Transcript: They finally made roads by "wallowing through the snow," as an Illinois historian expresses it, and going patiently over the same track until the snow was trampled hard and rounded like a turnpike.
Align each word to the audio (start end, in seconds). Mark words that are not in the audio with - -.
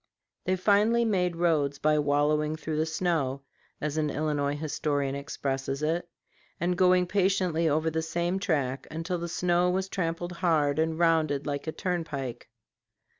They 0.45 0.55
finally 0.55 1.05
made 1.05 1.35
roads 1.35 1.77
by 1.77 1.99
"wallowing 1.99 2.55
through 2.55 2.77
the 2.77 2.87
snow," 2.87 3.43
as 3.79 3.97
an 3.97 4.09
Illinois 4.09 4.55
historian 4.55 5.13
expresses 5.13 5.83
it, 5.83 6.09
and 6.59 6.75
going 6.75 7.05
patiently 7.05 7.69
over 7.69 7.91
the 7.91 8.01
same 8.01 8.39
track 8.39 8.87
until 8.89 9.19
the 9.19 9.29
snow 9.29 9.69
was 9.69 9.87
trampled 9.89 10.31
hard 10.31 10.79
and 10.79 10.97
rounded 10.97 11.45
like 11.45 11.67
a 11.67 11.71
turnpike. 11.71 12.49